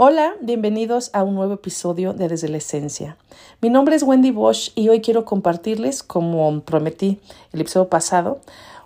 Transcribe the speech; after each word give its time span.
Hola, 0.00 0.36
bienvenidos 0.40 1.10
a 1.12 1.24
un 1.24 1.34
nuevo 1.34 1.54
episodio 1.54 2.12
de 2.12 2.28
Desde 2.28 2.48
la 2.48 2.58
Esencia. 2.58 3.16
Mi 3.60 3.68
nombre 3.68 3.96
es 3.96 4.04
Wendy 4.04 4.30
Bosch 4.30 4.70
y 4.76 4.90
hoy 4.90 5.00
quiero 5.00 5.24
compartirles, 5.24 6.04
como 6.04 6.60
prometí 6.60 7.18
el 7.52 7.62
episodio 7.62 7.88
pasado, 7.88 8.40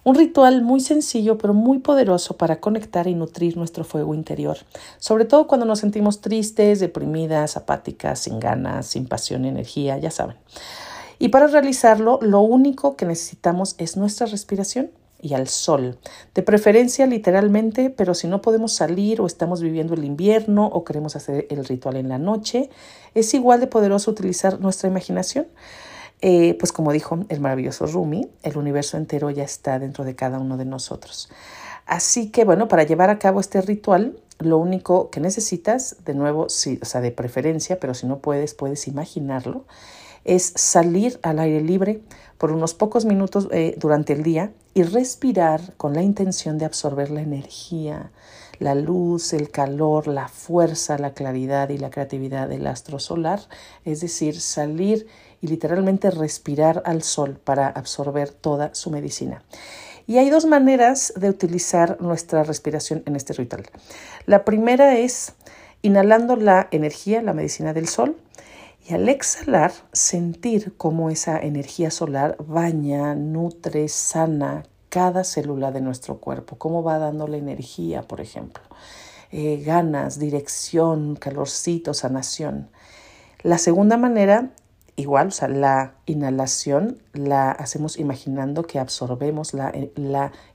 un 0.04 0.14
ritual 0.14 0.62
muy 0.62 0.80
sencillo 0.80 1.36
pero 1.36 1.52
muy 1.52 1.80
poderoso 1.80 2.38
para 2.38 2.60
conectar 2.60 3.08
y 3.08 3.14
nutrir 3.14 3.58
nuestro 3.58 3.84
fuego 3.84 4.14
interior, 4.14 4.56
sobre 4.96 5.26
todo 5.26 5.46
cuando 5.46 5.66
nos 5.66 5.80
sentimos 5.80 6.22
tristes, 6.22 6.80
deprimidas, 6.80 7.58
apáticas, 7.58 8.20
sin 8.20 8.40
ganas, 8.40 8.86
sin 8.86 9.06
pasión 9.06 9.44
y 9.44 9.48
energía, 9.48 9.98
ya 9.98 10.10
saben. 10.10 10.36
Y 11.18 11.28
para 11.28 11.46
realizarlo, 11.46 12.20
lo 12.22 12.40
único 12.40 12.96
que 12.96 13.04
necesitamos 13.04 13.74
es 13.76 13.98
nuestra 13.98 14.24
respiración 14.28 14.90
y 15.22 15.34
al 15.34 15.48
sol. 15.48 15.98
De 16.34 16.42
preferencia 16.42 17.06
literalmente, 17.06 17.88
pero 17.88 18.12
si 18.12 18.26
no 18.26 18.42
podemos 18.42 18.74
salir 18.74 19.20
o 19.20 19.26
estamos 19.26 19.62
viviendo 19.62 19.94
el 19.94 20.04
invierno 20.04 20.66
o 20.66 20.84
queremos 20.84 21.16
hacer 21.16 21.46
el 21.48 21.64
ritual 21.64 21.96
en 21.96 22.08
la 22.08 22.18
noche, 22.18 22.68
es 23.14 23.32
igual 23.32 23.60
de 23.60 23.68
poderoso 23.68 24.10
utilizar 24.10 24.60
nuestra 24.60 24.90
imaginación. 24.90 25.46
Eh, 26.20 26.56
pues 26.58 26.72
como 26.72 26.92
dijo 26.92 27.18
el 27.28 27.40
maravilloso 27.40 27.86
Rumi, 27.86 28.28
el 28.42 28.56
universo 28.56 28.96
entero 28.96 29.30
ya 29.30 29.42
está 29.44 29.78
dentro 29.78 30.04
de 30.04 30.14
cada 30.14 30.38
uno 30.38 30.56
de 30.56 30.64
nosotros. 30.64 31.30
Así 31.86 32.30
que 32.30 32.44
bueno, 32.44 32.68
para 32.68 32.84
llevar 32.84 33.10
a 33.10 33.18
cabo 33.18 33.40
este 33.40 33.60
ritual, 33.60 34.16
lo 34.38 34.58
único 34.58 35.10
que 35.10 35.20
necesitas, 35.20 35.96
de 36.04 36.14
nuevo, 36.14 36.44
o 36.44 36.48
sea, 36.48 37.00
de 37.00 37.10
preferencia, 37.10 37.78
pero 37.78 37.94
si 37.94 38.06
no 38.06 38.18
puedes, 38.18 38.54
puedes 38.54 38.86
imaginarlo, 38.88 39.64
es 40.24 40.52
salir 40.56 41.18
al 41.22 41.38
aire 41.38 41.60
libre 41.60 42.00
por 42.38 42.52
unos 42.52 42.74
pocos 42.74 43.04
minutos 43.04 43.48
eh, 43.52 43.74
durante 43.78 44.12
el 44.12 44.22
día 44.22 44.52
y 44.74 44.82
respirar 44.82 45.74
con 45.76 45.94
la 45.94 46.02
intención 46.02 46.58
de 46.58 46.64
absorber 46.64 47.10
la 47.10 47.20
energía, 47.20 48.10
la 48.58 48.74
luz, 48.74 49.32
el 49.32 49.50
calor, 49.50 50.06
la 50.06 50.28
fuerza, 50.28 50.98
la 50.98 51.12
claridad 51.12 51.68
y 51.68 51.78
la 51.78 51.90
creatividad 51.90 52.48
del 52.48 52.66
astro 52.66 52.98
solar, 52.98 53.40
es 53.84 54.00
decir, 54.00 54.40
salir 54.40 55.06
y 55.40 55.48
literalmente 55.48 56.10
respirar 56.10 56.82
al 56.86 57.02
sol 57.02 57.38
para 57.42 57.68
absorber 57.68 58.30
toda 58.30 58.74
su 58.74 58.90
medicina. 58.90 59.42
Y 60.06 60.18
hay 60.18 60.30
dos 60.30 60.46
maneras 60.46 61.12
de 61.16 61.28
utilizar 61.28 62.00
nuestra 62.00 62.42
respiración 62.42 63.02
en 63.06 63.16
este 63.16 63.34
ritual. 63.34 63.64
La 64.26 64.44
primera 64.44 64.98
es 64.98 65.34
inhalando 65.82 66.36
la 66.36 66.68
energía, 66.70 67.22
la 67.22 67.32
medicina 67.34 67.72
del 67.72 67.88
sol, 67.88 68.16
y 68.84 68.94
al 68.94 69.08
exhalar, 69.08 69.72
sentir 69.92 70.74
cómo 70.76 71.10
esa 71.10 71.38
energía 71.38 71.90
solar 71.90 72.36
baña, 72.40 73.14
nutre, 73.14 73.88
sana 73.88 74.64
cada 74.88 75.24
célula 75.24 75.72
de 75.72 75.80
nuestro 75.80 76.18
cuerpo, 76.18 76.58
cómo 76.58 76.82
va 76.82 76.98
dando 76.98 77.26
la 77.26 77.36
energía, 77.36 78.02
por 78.02 78.20
ejemplo, 78.20 78.62
eh, 79.30 79.62
ganas, 79.64 80.18
dirección, 80.18 81.16
calorcito, 81.16 81.94
sanación. 81.94 82.68
La 83.42 83.56
segunda 83.56 83.96
manera, 83.96 84.50
igual, 84.96 85.28
o 85.28 85.30
sea, 85.30 85.48
la 85.48 85.94
inhalación 86.04 86.98
la 87.14 87.52
hacemos 87.52 87.98
imaginando 87.98 88.64
que 88.64 88.78
absorbemos 88.78 89.54
la, 89.54 89.70
eh, 89.70 89.92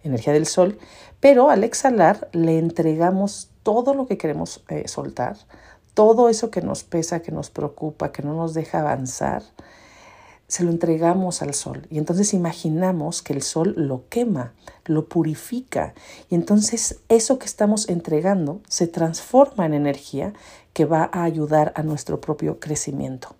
energía 0.04 0.34
del 0.34 0.46
sol, 0.46 0.78
pero 1.20 1.50
al 1.50 1.64
exhalar 1.64 2.30
le 2.34 2.60
entregamos 2.60 3.50
todo 3.64 3.94
lo 3.94 4.06
que 4.06 4.18
queremos 4.18 4.64
eh, 4.70 4.88
soltar, 4.88 5.38
todo 5.98 6.30
eso 6.30 6.52
que 6.52 6.62
nos 6.62 6.84
pesa, 6.84 7.24
que 7.24 7.32
nos 7.32 7.50
preocupa, 7.50 8.12
que 8.12 8.22
no 8.22 8.36
nos 8.36 8.54
deja 8.54 8.82
avanzar, 8.82 9.42
se 10.48 10.64
lo 10.64 10.70
entregamos 10.70 11.42
al 11.42 11.56
sol. 11.56 11.88
Y 11.90 11.98
entonces 11.98 12.36
imaginamos 12.36 13.24
que 13.24 13.34
el 13.34 13.42
sol 13.42 13.74
lo 13.76 14.08
quema, 14.08 14.54
lo 14.86 15.08
purifica. 15.08 15.96
Y 16.30 16.36
entonces 16.36 17.00
eso 17.10 17.40
que 17.40 17.48
estamos 17.48 17.90
entregando 17.90 18.62
se 18.70 18.86
transforma 18.86 19.66
en 19.66 19.74
energía 19.74 20.34
que 20.74 20.86
va 20.86 21.10
a 21.12 21.24
ayudar 21.24 21.74
a 21.76 21.82
nuestro 21.82 22.22
propio 22.22 22.60
crecimiento. 22.60 23.36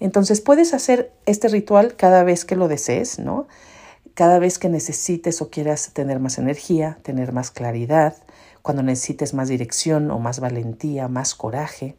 Entonces 0.00 0.42
puedes 0.42 0.74
hacer 0.74 1.10
este 1.24 1.48
ritual 1.48 1.96
cada 1.96 2.24
vez 2.24 2.44
que 2.44 2.56
lo 2.56 2.68
desees, 2.68 3.18
¿no? 3.18 3.48
Cada 4.12 4.38
vez 4.38 4.58
que 4.58 4.68
necesites 4.68 5.40
o 5.40 5.48
quieras 5.48 5.94
tener 5.94 6.20
más 6.20 6.36
energía, 6.36 6.98
tener 7.02 7.32
más 7.32 7.50
claridad, 7.50 8.16
cuando 8.62 8.82
necesites 8.82 9.34
más 9.34 9.48
dirección 9.48 10.10
o 10.10 10.18
más 10.18 10.40
valentía, 10.40 11.08
más 11.08 11.34
coraje. 11.34 11.96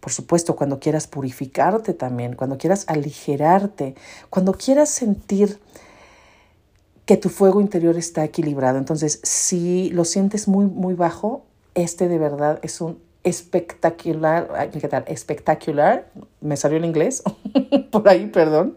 Por 0.00 0.12
supuesto, 0.12 0.56
cuando 0.56 0.78
quieras 0.78 1.06
purificarte 1.06 1.92
también, 1.94 2.34
cuando 2.34 2.56
quieras 2.56 2.84
aligerarte, 2.88 3.94
cuando 4.30 4.52
quieras 4.52 4.90
sentir 4.90 5.60
que 7.04 7.16
tu 7.16 7.30
fuego 7.30 7.60
interior 7.60 7.96
está 7.96 8.22
equilibrado. 8.24 8.78
Entonces, 8.78 9.20
si 9.22 9.90
lo 9.90 10.04
sientes 10.04 10.46
muy, 10.46 10.66
muy 10.66 10.94
bajo, 10.94 11.44
este 11.74 12.06
de 12.06 12.18
verdad 12.18 12.58
es 12.62 12.80
un 12.80 13.00
espectacular, 13.24 14.70
espectacular, 15.06 16.10
me 16.40 16.56
salió 16.56 16.78
en 16.78 16.84
inglés, 16.84 17.22
por 17.90 18.08
ahí, 18.08 18.26
perdón, 18.26 18.76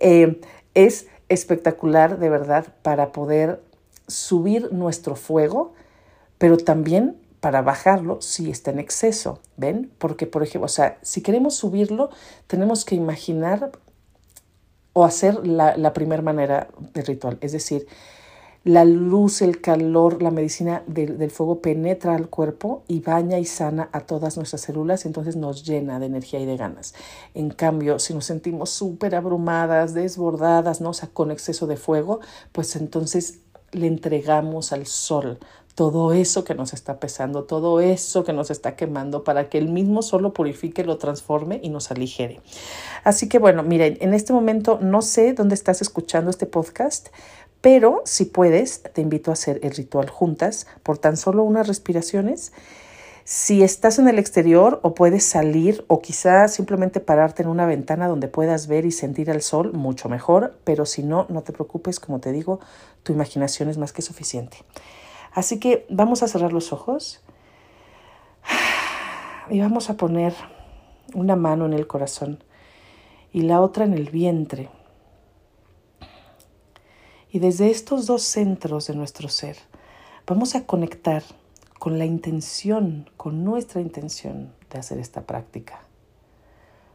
eh, 0.00 0.40
es 0.74 1.06
espectacular 1.28 2.18
de 2.18 2.30
verdad 2.30 2.66
para 2.82 3.12
poder 3.12 3.62
subir 4.06 4.72
nuestro 4.72 5.16
fuego 5.16 5.74
pero 6.38 6.56
también 6.56 7.16
para 7.40 7.62
bajarlo 7.62 8.20
si 8.20 8.50
está 8.50 8.70
en 8.70 8.78
exceso, 8.78 9.40
¿ven? 9.56 9.90
Porque, 9.98 10.26
por 10.26 10.42
ejemplo, 10.42 10.66
o 10.66 10.68
sea, 10.68 10.98
si 11.02 11.22
queremos 11.22 11.54
subirlo, 11.54 12.10
tenemos 12.46 12.84
que 12.84 12.94
imaginar 12.94 13.70
o 14.92 15.04
hacer 15.04 15.46
la, 15.46 15.76
la 15.76 15.92
primera 15.92 16.22
manera 16.22 16.68
de 16.94 17.02
ritual, 17.02 17.38
es 17.40 17.52
decir, 17.52 17.86
la 18.66 18.84
luz, 18.84 19.42
el 19.42 19.60
calor, 19.60 20.20
la 20.20 20.32
medicina 20.32 20.82
del, 20.88 21.30
fuego 21.30 21.60
penetra 21.60 22.16
al 22.16 22.28
cuerpo 22.28 22.82
y 22.88 22.98
baña 22.98 23.38
y 23.38 23.44
sana 23.44 23.88
a 23.92 24.00
todas 24.00 24.36
nuestras 24.36 24.62
células, 24.62 25.04
y 25.04 25.08
entonces 25.08 25.36
nos 25.36 25.64
llena 25.64 26.00
de 26.00 26.06
energía 26.06 26.40
y 26.40 26.46
de 26.46 26.56
ganas. 26.56 26.92
En 27.34 27.50
cambio, 27.50 28.00
si 28.00 28.12
nos 28.12 28.24
sentimos 28.24 28.70
súper 28.70 29.14
abrumadas, 29.14 29.94
desbordadas, 29.94 30.80
¿no? 30.80 30.90
o 30.90 30.94
sea, 30.94 31.08
con 31.12 31.30
exceso 31.30 31.68
de 31.68 31.76
fuego, 31.76 32.18
pues 32.50 32.74
entonces 32.74 33.38
le 33.70 33.86
entregamos 33.86 34.72
al 34.72 34.86
sol 34.86 35.38
todo 35.76 36.14
eso 36.14 36.42
que 36.42 36.54
nos 36.54 36.72
está 36.72 36.98
pesando, 36.98 37.44
todo 37.44 37.80
eso 37.80 38.24
que 38.24 38.32
nos 38.32 38.50
está 38.50 38.76
quemando, 38.76 39.24
para 39.24 39.50
que 39.50 39.58
el 39.58 39.68
mismo 39.68 40.00
solo 40.00 40.32
purifique, 40.32 40.84
lo 40.84 40.96
transforme 40.96 41.60
y 41.62 41.68
nos 41.68 41.90
aligere. 41.90 42.40
Así 43.04 43.28
que 43.28 43.38
bueno, 43.38 43.62
miren, 43.62 43.98
en 44.00 44.14
este 44.14 44.32
momento 44.32 44.78
no 44.80 45.02
sé 45.02 45.34
dónde 45.34 45.54
estás 45.54 45.82
escuchando 45.82 46.30
este 46.30 46.46
podcast, 46.46 47.08
pero 47.60 48.00
si 48.06 48.24
puedes, 48.24 48.84
te 48.94 49.02
invito 49.02 49.30
a 49.30 49.34
hacer 49.34 49.60
el 49.62 49.72
ritual 49.72 50.08
juntas 50.08 50.66
por 50.82 50.96
tan 50.96 51.18
solo 51.18 51.42
unas 51.42 51.68
respiraciones. 51.68 52.54
Si 53.24 53.62
estás 53.62 53.98
en 53.98 54.08
el 54.08 54.18
exterior 54.18 54.80
o 54.82 54.94
puedes 54.94 55.24
salir 55.24 55.84
o 55.88 56.00
quizás 56.00 56.54
simplemente 56.54 57.00
pararte 57.00 57.42
en 57.42 57.50
una 57.50 57.66
ventana 57.66 58.08
donde 58.08 58.28
puedas 58.28 58.66
ver 58.66 58.86
y 58.86 58.92
sentir 58.92 59.28
el 59.28 59.42
sol, 59.42 59.74
mucho 59.74 60.08
mejor, 60.08 60.56
pero 60.64 60.86
si 60.86 61.02
no, 61.02 61.26
no 61.28 61.42
te 61.42 61.52
preocupes, 61.52 62.00
como 62.00 62.18
te 62.18 62.32
digo, 62.32 62.60
tu 63.02 63.12
imaginación 63.12 63.68
es 63.68 63.76
más 63.76 63.92
que 63.92 64.00
suficiente. 64.00 64.58
Así 65.36 65.60
que 65.60 65.84
vamos 65.90 66.22
a 66.22 66.28
cerrar 66.28 66.54
los 66.54 66.72
ojos 66.72 67.20
y 69.50 69.60
vamos 69.60 69.90
a 69.90 69.98
poner 69.98 70.34
una 71.12 71.36
mano 71.36 71.66
en 71.66 71.74
el 71.74 71.86
corazón 71.86 72.42
y 73.34 73.42
la 73.42 73.60
otra 73.60 73.84
en 73.84 73.92
el 73.92 74.08
vientre. 74.08 74.70
Y 77.30 77.38
desde 77.38 77.70
estos 77.70 78.06
dos 78.06 78.22
centros 78.22 78.86
de 78.86 78.94
nuestro 78.94 79.28
ser 79.28 79.58
vamos 80.26 80.54
a 80.54 80.64
conectar 80.64 81.22
con 81.78 81.98
la 81.98 82.06
intención, 82.06 83.10
con 83.18 83.44
nuestra 83.44 83.82
intención 83.82 84.54
de 84.70 84.78
hacer 84.78 84.98
esta 84.98 85.26
práctica. 85.26 85.80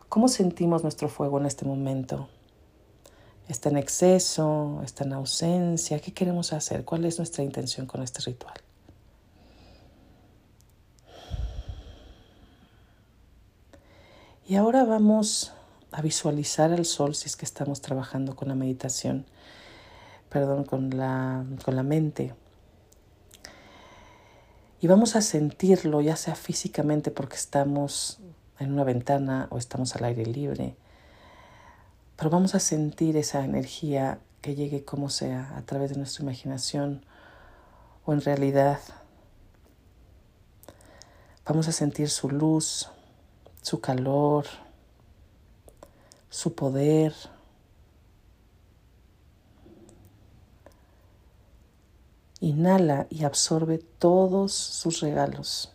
¿Cómo 0.10 0.27
sentimos 0.27 0.81
nuestro 0.81 1.10
fuego 1.10 1.39
en 1.39 1.45
este 1.45 1.65
momento? 1.65 2.27
Está 3.47 3.69
en 3.69 3.77
exceso, 3.77 4.81
está 4.83 5.03
en 5.03 5.13
ausencia, 5.13 5.99
¿qué 5.99 6.13
queremos 6.13 6.53
hacer? 6.53 6.85
¿Cuál 6.85 7.05
es 7.05 7.17
nuestra 7.17 7.43
intención 7.43 7.85
con 7.85 8.01
este 8.01 8.21
ritual? 8.21 8.55
Y 14.47 14.55
ahora 14.55 14.83
vamos 14.83 15.53
a 15.91 16.01
visualizar 16.01 16.71
al 16.71 16.85
sol 16.85 17.15
si 17.15 17.27
es 17.27 17.35
que 17.35 17.45
estamos 17.45 17.81
trabajando 17.81 18.35
con 18.35 18.47
la 18.47 18.55
meditación, 18.55 19.25
perdón, 20.29 20.63
con 20.63 20.89
la, 20.97 21.45
con 21.63 21.75
la 21.75 21.83
mente. 21.83 22.33
Y 24.81 24.88
vamos 24.88 25.15
a 25.15 25.21
sentirlo, 25.21 26.01
ya 26.01 26.15
sea 26.15 26.35
físicamente 26.35 27.11
porque 27.11 27.35
estamos 27.35 28.19
en 28.59 28.73
una 28.73 28.83
ventana 28.83 29.47
o 29.51 29.57
estamos 29.57 29.95
al 29.95 30.05
aire 30.05 30.25
libre, 30.25 30.75
pero 32.21 32.29
vamos 32.29 32.53
a 32.53 32.59
sentir 32.59 33.18
esa 33.18 33.44
energía 33.44 34.19
que 34.44 34.53
llegue 34.53 34.85
como 34.85 35.09
sea, 35.09 35.57
a 35.57 35.63
través 35.63 35.89
de 35.89 35.97
nuestra 35.97 36.21
imaginación 36.21 37.03
o 38.06 38.13
en 38.13 38.21
realidad. 38.21 38.79
Vamos 41.47 41.68
a 41.68 41.71
sentir 41.71 42.12
su 42.12 42.29
luz, 42.29 42.91
su 43.63 43.81
calor, 43.81 44.45
su 46.29 46.53
poder. 46.53 47.15
Inhala 52.39 53.07
y 53.09 53.24
absorbe 53.24 53.79
todos 53.79 54.53
sus 54.53 55.00
regalos, 55.00 55.74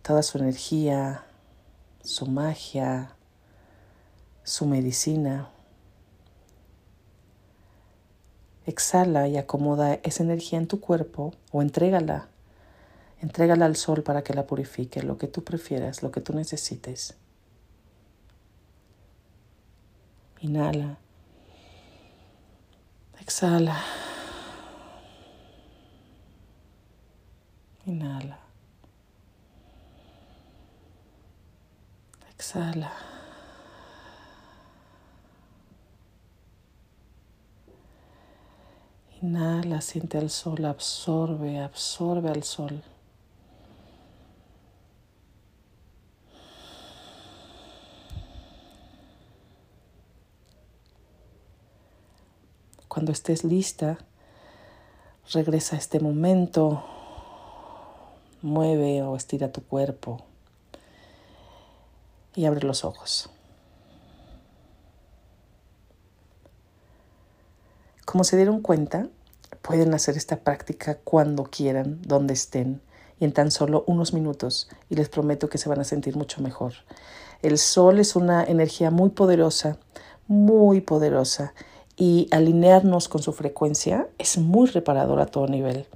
toda 0.00 0.22
su 0.22 0.38
energía, 0.38 1.26
su 2.02 2.26
magia, 2.26 3.16
su 4.44 4.64
medicina. 4.64 5.50
Exhala 8.66 9.28
y 9.28 9.36
acomoda 9.36 9.94
esa 10.02 10.22
energía 10.22 10.58
en 10.58 10.66
tu 10.66 10.80
cuerpo 10.80 11.34
o 11.52 11.60
entrégala. 11.60 12.28
Entrégala 13.20 13.66
al 13.66 13.76
sol 13.76 14.02
para 14.02 14.22
que 14.22 14.34
la 14.34 14.46
purifique, 14.46 15.02
lo 15.02 15.18
que 15.18 15.28
tú 15.28 15.44
prefieras, 15.44 16.02
lo 16.02 16.10
que 16.10 16.20
tú 16.20 16.34
necesites. 16.34 17.14
Inhala. 20.40 20.98
Exhala. 23.20 23.82
Inhala. 27.86 28.38
Exhala. 32.30 33.13
Inhala, 39.24 39.80
siente 39.80 40.18
al 40.18 40.28
sol, 40.28 40.66
absorbe, 40.66 41.58
absorbe 41.58 42.28
al 42.28 42.42
sol. 42.42 42.82
Cuando 52.86 53.12
estés 53.12 53.44
lista, 53.44 53.96
regresa 55.32 55.76
a 55.76 55.78
este 55.78 56.00
momento, 56.00 56.84
mueve 58.42 59.02
o 59.04 59.16
estira 59.16 59.50
tu 59.50 59.62
cuerpo 59.62 60.22
y 62.34 62.44
abre 62.44 62.66
los 62.66 62.84
ojos. 62.84 63.30
Como 68.14 68.22
se 68.22 68.36
dieron 68.36 68.60
cuenta, 68.60 69.08
pueden 69.60 69.92
hacer 69.92 70.16
esta 70.16 70.36
práctica 70.36 70.98
cuando 71.02 71.42
quieran, 71.42 72.00
donde 72.02 72.32
estén 72.32 72.80
y 73.18 73.24
en 73.24 73.32
tan 73.32 73.50
solo 73.50 73.82
unos 73.88 74.12
minutos 74.12 74.68
y 74.88 74.94
les 74.94 75.08
prometo 75.08 75.48
que 75.48 75.58
se 75.58 75.68
van 75.68 75.80
a 75.80 75.84
sentir 75.84 76.14
mucho 76.14 76.40
mejor. 76.40 76.74
El 77.42 77.58
sol 77.58 77.98
es 77.98 78.14
una 78.14 78.44
energía 78.44 78.92
muy 78.92 79.10
poderosa, 79.10 79.78
muy 80.28 80.80
poderosa 80.80 81.54
y 81.96 82.28
alinearnos 82.30 83.08
con 83.08 83.20
su 83.20 83.32
frecuencia 83.32 84.06
es 84.18 84.38
muy 84.38 84.68
reparador 84.68 85.18
a 85.18 85.26
todo 85.26 85.48
nivel. 85.48 85.88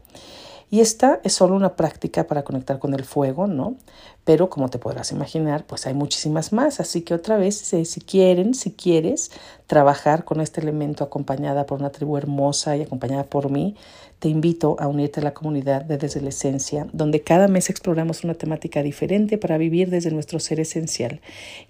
Y 0.71 0.81
esta 0.81 1.21
es 1.25 1.33
solo 1.33 1.55
una 1.57 1.77
práctica 1.77 2.27
para 2.27 2.43
conectar 2.45 2.79
con 2.79 2.93
el 2.93 3.05
fuego, 3.05 3.47
¿no? 3.47 3.77
Pero 4.25 4.51
como 4.51 4.69
te 4.69 4.79
podrás 4.79 5.13
imaginar, 5.13 5.65
pues 5.65 5.87
hay 5.87 5.95
muchísimas 5.95 6.53
más. 6.53 6.81
Así 6.81 7.01
que 7.01 7.15
otra 7.15 7.39
vez, 7.39 7.57
si 7.57 8.01
quieren, 8.03 8.53
si 8.53 8.73
quieres 8.73 9.31
trabajar 9.67 10.25
con 10.25 10.43
este 10.43 10.61
elemento 10.61 11.05
acompañada 11.05 11.65
por 11.65 11.81
una 11.81 11.91
tribu 11.91 12.19
hermosa 12.19 12.77
y 12.77 12.83
acompañada 12.83 13.25
por 13.25 13.51
mí, 13.51 13.77
te 14.19 14.29
invito 14.29 14.77
a 14.81 14.89
unirte 14.89 15.21
a 15.21 15.23
la 15.23 15.33
comunidad 15.33 15.83
de 15.83 15.97
Desde 15.97 16.21
la 16.21 16.31
Esencia, 16.31 16.89
donde 16.93 17.21
cada 17.21 17.47
mes 17.47 17.71
exploramos 17.71 18.25
una 18.25 18.35
temática 18.35 18.83
diferente 18.83 19.39
para 19.39 19.59
vivir 19.59 19.91
desde 19.91 20.11
nuestro 20.11 20.41
ser 20.41 20.59
esencial. 20.59 21.21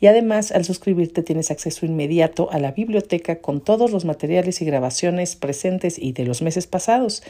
Y 0.01 0.07
además, 0.07 0.51
al 0.53 0.65
suscribirte 0.65 1.23
tienes 1.23 1.51
acceso 1.51 1.85
inmediato 1.85 2.51
a 2.51 2.59
la 2.59 2.73
biblioteca 2.73 3.41
con 3.41 3.61
todos 3.61 3.91
los 3.91 4.07
materiales 4.07 4.63
y 4.63 4.65
grabaciones 4.65 5.37
presentes 5.37 5.99
y 5.99 6.13
de 6.13 6.25
los 6.25 6.41
meses 6.41 6.67
pasados. 6.67 7.23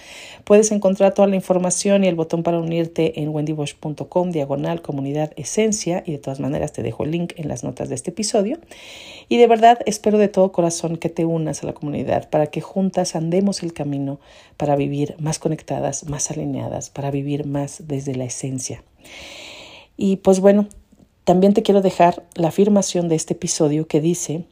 Puedes 0.44 0.70
encontrar 0.70 1.14
toda 1.14 1.26
la 1.26 1.36
información 1.36 2.04
y 2.04 2.08
el 2.08 2.14
botón 2.14 2.44
para 2.44 2.60
unirte 2.60 3.20
en 3.20 3.30
wendybosch.com 3.30 4.30
diagonal 4.30 4.82
comunidad 4.82 5.32
esencia 5.36 6.04
y 6.06 6.12
de 6.12 6.18
todas 6.18 6.38
maneras 6.38 6.72
te 6.72 6.82
dejo 6.82 7.02
el 7.02 7.10
link 7.10 7.32
en 7.36 7.48
las 7.48 7.64
notas 7.64 7.88
de 7.88 7.96
este 7.96 8.10
episodio. 8.10 8.58
Y 9.28 9.38
de 9.38 9.46
verdad 9.48 9.80
espero 9.84 10.16
de 10.16 10.28
todo 10.28 10.52
corazón 10.52 10.96
que 10.96 11.08
te 11.08 11.24
unas 11.24 11.62
a 11.62 11.66
la 11.66 11.72
comunidad 11.72 12.30
para 12.30 12.46
que 12.46 12.60
juntas 12.60 13.16
andemos 13.16 13.62
el 13.62 13.72
camino 13.72 14.20
para 14.56 14.76
más 15.18 15.38
conectadas, 15.38 16.08
más 16.08 16.30
alineadas, 16.30 16.90
para 16.90 17.10
vivir 17.10 17.46
más 17.46 17.86
desde 17.86 18.14
la 18.14 18.24
esencia. 18.24 18.82
Y 19.96 20.16
pues 20.16 20.40
bueno, 20.40 20.68
también 21.24 21.54
te 21.54 21.62
quiero 21.62 21.82
dejar 21.82 22.26
la 22.34 22.48
afirmación 22.48 23.08
de 23.08 23.16
este 23.16 23.34
episodio 23.34 23.86
que 23.86 24.00
dice, 24.00 24.44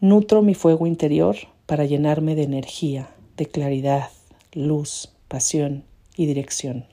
nutro 0.00 0.42
mi 0.42 0.54
fuego 0.54 0.86
interior 0.86 1.36
para 1.66 1.84
llenarme 1.84 2.34
de 2.34 2.44
energía, 2.44 3.10
de 3.36 3.46
claridad, 3.46 4.10
luz, 4.52 5.12
pasión 5.28 5.84
y 6.16 6.26
dirección. 6.26 6.86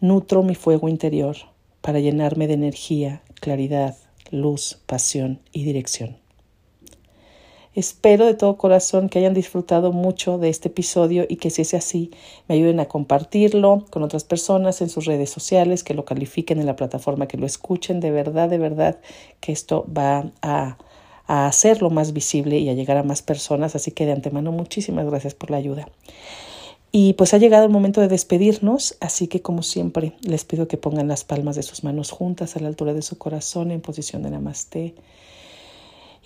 Nutro 0.00 0.42
mi 0.42 0.54
fuego 0.54 0.88
interior 0.88 1.36
para 1.80 2.00
llenarme 2.00 2.46
de 2.46 2.54
energía, 2.54 3.22
claridad, 3.40 3.96
luz, 4.30 4.78
pasión 4.86 5.40
y 5.52 5.64
dirección. 5.64 6.18
Espero 7.78 8.26
de 8.26 8.34
todo 8.34 8.56
corazón 8.56 9.08
que 9.08 9.20
hayan 9.20 9.34
disfrutado 9.34 9.92
mucho 9.92 10.36
de 10.36 10.48
este 10.48 10.66
episodio 10.66 11.26
y 11.28 11.36
que 11.36 11.48
si 11.48 11.62
es 11.62 11.74
así, 11.74 12.10
me 12.48 12.56
ayuden 12.56 12.80
a 12.80 12.86
compartirlo 12.86 13.84
con 13.90 14.02
otras 14.02 14.24
personas 14.24 14.80
en 14.80 14.88
sus 14.88 15.04
redes 15.04 15.30
sociales, 15.30 15.84
que 15.84 15.94
lo 15.94 16.04
califiquen 16.04 16.58
en 16.58 16.66
la 16.66 16.74
plataforma, 16.74 17.28
que 17.28 17.36
lo 17.36 17.46
escuchen. 17.46 18.00
De 18.00 18.10
verdad, 18.10 18.48
de 18.48 18.58
verdad, 18.58 18.98
que 19.38 19.52
esto 19.52 19.86
va 19.96 20.32
a, 20.42 20.76
a 21.28 21.46
hacerlo 21.46 21.88
más 21.90 22.12
visible 22.12 22.58
y 22.58 22.68
a 22.68 22.74
llegar 22.74 22.96
a 22.96 23.04
más 23.04 23.22
personas. 23.22 23.76
Así 23.76 23.92
que 23.92 24.06
de 24.06 24.12
antemano, 24.12 24.50
muchísimas 24.50 25.06
gracias 25.06 25.34
por 25.34 25.52
la 25.52 25.58
ayuda. 25.58 25.88
Y 26.90 27.12
pues 27.12 27.32
ha 27.32 27.38
llegado 27.38 27.64
el 27.64 27.70
momento 27.70 28.00
de 28.00 28.08
despedirnos, 28.08 28.96
así 28.98 29.28
que 29.28 29.40
como 29.40 29.62
siempre 29.62 30.14
les 30.22 30.44
pido 30.44 30.66
que 30.66 30.78
pongan 30.78 31.06
las 31.06 31.22
palmas 31.22 31.54
de 31.54 31.62
sus 31.62 31.84
manos 31.84 32.10
juntas 32.10 32.56
a 32.56 32.60
la 32.60 32.66
altura 32.66 32.92
de 32.92 33.02
su 33.02 33.18
corazón 33.18 33.70
en 33.70 33.82
posición 33.82 34.24
de 34.24 34.30
namaste 34.30 34.96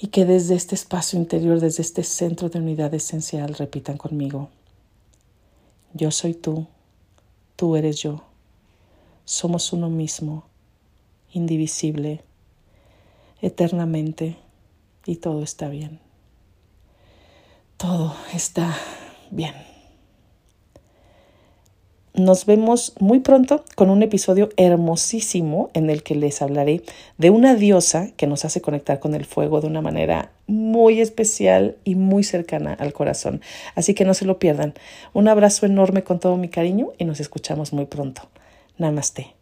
y 0.03 0.09
que 0.09 0.25
desde 0.25 0.57
este 0.57 0.75
espacio 0.75 1.17
interior, 1.17 1.61
desde 1.61 1.81
este 1.81 2.03
centro 2.03 2.49
de 2.49 2.59
unidad 2.59 2.93
esencial, 2.93 3.55
repitan 3.55 3.97
conmigo. 3.97 4.49
Yo 5.95 6.11
soy 6.11 6.35
tú, 6.35 6.67
tú 7.55 7.77
eres 7.77 8.03
yo. 8.03 8.25
Somos 9.25 9.73
uno 9.73 9.91
mismo, 9.91 10.43
indivisible, 11.33 12.25
eternamente, 13.41 14.39
y 15.07 15.17
todo 15.17 15.45
está 15.45 15.69
bien. 15.69 16.01
Todo 17.77 18.17
está 18.35 18.77
bien. 19.31 19.72
Nos 22.15 22.45
vemos 22.45 22.93
muy 23.01 23.21
pronto 23.21 23.65
con 23.75 23.89
un 23.89 24.03
episodio 24.03 24.51
hermosísimo 24.59 25.71
en 25.73 25.89
el 25.89 26.03
que 26.03 26.15
les 26.15 26.43
hablaré 26.43 26.83
de 27.17 27.31
una 27.31 27.55
diosa 27.55 28.11
que 28.19 28.27
nos 28.27 28.45
hace 28.45 28.61
conectar 28.61 29.01
con 29.01 29.15
el 29.15 29.25
fuego 29.25 29.63
de 29.63 29.69
una 29.69 29.81
manera 29.81 30.31
muy 30.47 31.01
especial 31.01 31.77
y 31.85 31.95
muy 31.95 32.23
cercana 32.23 32.75
al 32.75 32.93
corazón. 32.93 33.41
Así 33.75 33.95
que 33.95 34.05
no 34.05 34.13
se 34.13 34.27
lo 34.27 34.39
pierdan. 34.39 34.75
Un 35.15 35.27
abrazo 35.27 35.65
enorme 35.65 36.05
con 36.05 36.21
todo 36.21 36.37
mi 36.37 36.49
cariño 36.49 36.89
y 36.99 37.07
nos 37.07 37.19
escuchamos 37.19 37.73
muy 37.73 37.87
pronto. 37.87 38.29
Namaste. 38.77 39.42